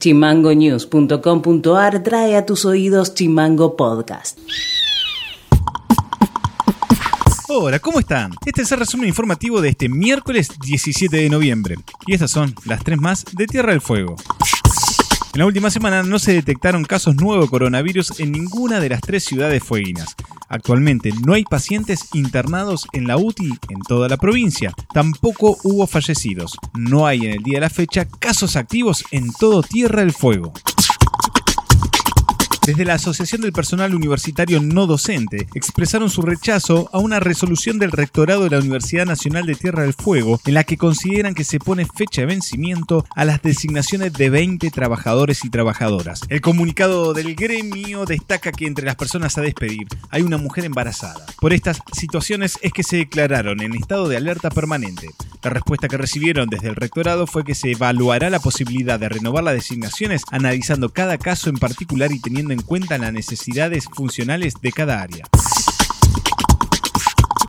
[0.00, 4.38] Chimangonews.com.ar trae a tus oídos Chimango Podcast.
[7.50, 8.32] Hola, ¿cómo están?
[8.46, 11.76] Este es el resumen informativo de este miércoles 17 de noviembre.
[12.06, 14.16] Y estas son las tres más de Tierra del Fuego.
[15.34, 19.02] En la última semana no se detectaron casos nuevos de coronavirus en ninguna de las
[19.02, 20.16] tres ciudades fueguinas.
[20.50, 24.74] Actualmente no hay pacientes internados en la UTI en toda la provincia.
[24.92, 26.58] Tampoco hubo fallecidos.
[26.74, 30.52] No hay en el día de la fecha casos activos en todo Tierra del Fuego.
[32.66, 37.90] Desde la Asociación del Personal Universitario No Docente expresaron su rechazo a una resolución del
[37.90, 41.58] Rectorado de la Universidad Nacional de Tierra del Fuego en la que consideran que se
[41.58, 46.20] pone fecha de vencimiento a las designaciones de 20 trabajadores y trabajadoras.
[46.28, 51.24] El comunicado del gremio destaca que entre las personas a despedir hay una mujer embarazada.
[51.40, 55.08] Por estas situaciones es que se declararon en estado de alerta permanente.
[55.42, 59.42] La respuesta que recibieron desde el rectorado fue que se evaluará la posibilidad de renovar
[59.42, 64.72] las designaciones analizando cada caso en particular y teniendo en cuenta las necesidades funcionales de
[64.72, 65.24] cada área.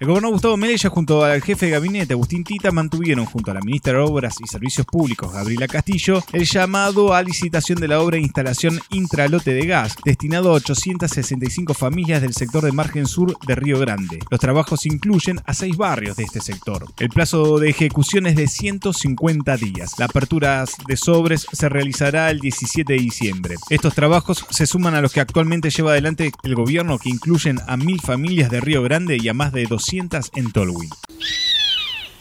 [0.01, 3.59] El gobernador Gustavo Melella junto al jefe de gabinete Agustín Tita mantuvieron junto a la
[3.59, 8.15] ministra de Obras y Servicios Públicos Gabriela Castillo el llamado a licitación de la obra
[8.15, 13.53] de instalación intralote de gas destinado a 865 familias del sector de margen sur de
[13.53, 14.17] Río Grande.
[14.31, 16.87] Los trabajos incluyen a seis barrios de este sector.
[16.97, 19.99] El plazo de ejecución es de 150 días.
[19.99, 23.55] La apertura de sobres se realizará el 17 de diciembre.
[23.69, 27.77] Estos trabajos se suman a los que actualmente lleva adelante el gobierno que incluyen a
[27.77, 30.89] mil familias de Río Grande y a más de 200 en Tolwyn.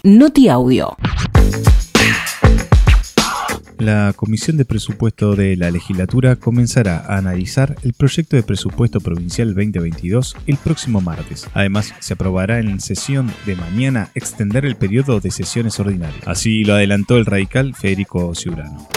[0.03, 0.97] Noti Audio.
[3.79, 9.55] La Comisión de Presupuesto de la Legislatura comenzará a analizar el proyecto de presupuesto provincial
[9.55, 11.49] 2022 el próximo martes.
[11.55, 16.27] Además, se aprobará en sesión de mañana extender el periodo de sesiones ordinarias.
[16.27, 18.89] Así lo adelantó el radical Federico Ciurano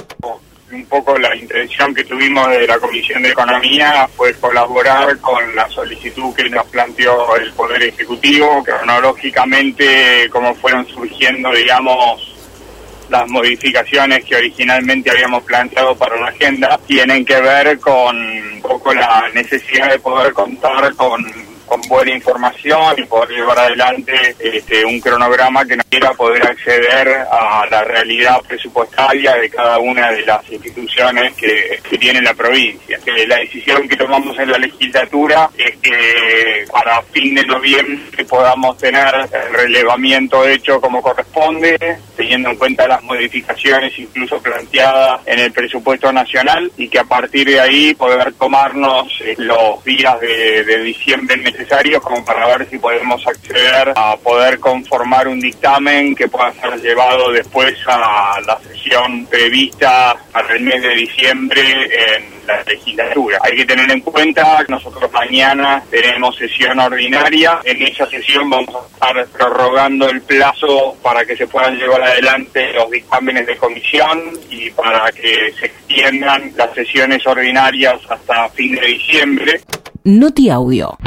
[0.93, 6.35] poco la intención que tuvimos de la Comisión de Economía fue colaborar con la solicitud
[6.35, 12.35] que nos planteó el Poder Ejecutivo, cronológicamente como fueron surgiendo, digamos,
[13.09, 18.93] las modificaciones que originalmente habíamos planteado para una agenda, tienen que ver con un poco
[18.93, 21.25] la necesidad de poder contar con
[21.73, 27.07] con buena información y poder llevar adelante este, un cronograma que nos quiera poder acceder
[27.31, 32.99] a la realidad presupuestaria de cada una de las instituciones que, tiene la provincia.
[33.27, 39.07] la decisión que tomamos en la legislatura es que para fin de noviembre podamos tener
[39.31, 41.77] el relevamiento hecho como corresponde,
[42.17, 47.47] teniendo en cuenta las modificaciones incluso planteadas en el presupuesto nacional y que a partir
[47.47, 51.37] de ahí poder tomarnos eh, los días de, diciembre
[52.01, 57.31] como para ver si podemos acceder a poder conformar un dictamen que pueda ser llevado
[57.31, 63.39] después a la sesión prevista para el mes de diciembre en la legislatura.
[63.41, 67.59] Hay que tener en cuenta que nosotros mañana tenemos sesión ordinaria.
[67.63, 72.73] En esa sesión vamos a estar prorrogando el plazo para que se puedan llevar adelante
[72.73, 78.87] los dictámenes de comisión y para que se extiendan las sesiones ordinarias hasta fin de
[78.87, 79.61] diciembre.
[80.03, 80.97] Noti Audio.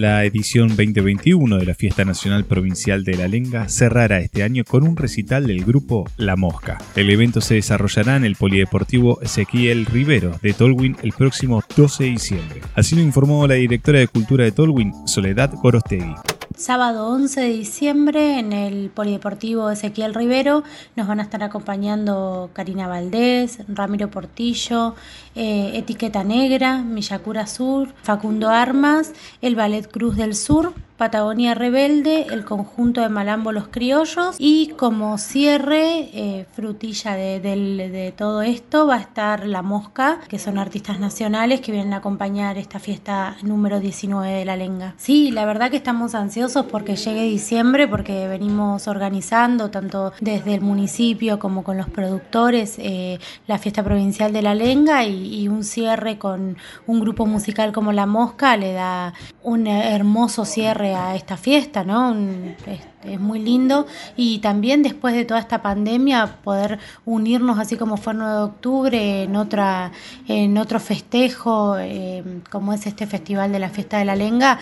[0.00, 4.82] La edición 2021 de la Fiesta Nacional Provincial de la Lenga cerrará este año con
[4.82, 6.78] un recital del grupo La Mosca.
[6.96, 12.10] El evento se desarrollará en el Polideportivo Ezequiel Rivero de Tolwyn el próximo 12 de
[12.12, 12.60] diciembre.
[12.74, 16.14] Así lo informó la directora de Cultura de Tolwyn, Soledad Gorostegui.
[16.60, 20.62] Sábado 11 de diciembre en el Polideportivo Ezequiel Rivero
[20.94, 24.94] nos van a estar acompañando Karina Valdés, Ramiro Portillo,
[25.34, 32.44] eh, Etiqueta Negra, Millacura Sur, Facundo Armas, el Ballet Cruz del Sur, Patagonia Rebelde, el
[32.44, 39.00] conjunto de Malambo Los Criollos y como cierre, eh, frutilla de, todo esto, va a
[39.00, 44.30] estar La Mosca, que son artistas nacionales que vienen a acompañar esta fiesta número 19
[44.30, 44.92] de la Lenga.
[44.98, 50.60] Sí, la verdad que estamos ansiosos porque llegue diciembre, porque venimos organizando tanto desde el
[50.60, 55.64] municipio como con los productores eh, la fiesta provincial de la Lenga y, y un
[55.64, 61.36] cierre con un grupo musical como La Mosca le da un hermoso cierre a esta
[61.36, 62.14] fiesta, ¿no?
[62.66, 68.12] Es, muy lindo y también después de toda esta pandemia poder unirnos así como fue
[68.12, 69.90] el 9 de octubre en otra
[70.28, 74.58] en otro festejo eh, como es este festival de la fiesta de la lenga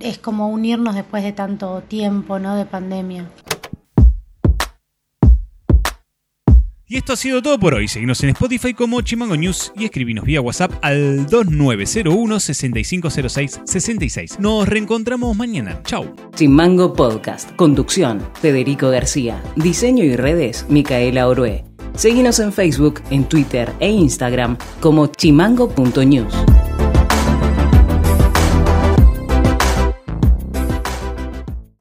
[0.00, 2.56] es como unirnos después de tanto tiempo, ¿no?
[2.56, 3.26] De pandemia.
[6.90, 7.86] Y esto ha sido todo por hoy.
[7.86, 14.40] Seguimos en Spotify como Chimango News y escribinos vía WhatsApp al 2901 6506 66.
[14.40, 15.82] Nos reencontramos mañana.
[15.84, 16.16] Chau.
[16.34, 17.54] Chimango Podcast.
[17.56, 19.42] Conducción: Federico García.
[19.56, 21.64] Diseño y redes: Micaela Orué.
[21.94, 26.32] Seguinos en Facebook, en Twitter e Instagram como chimango.news.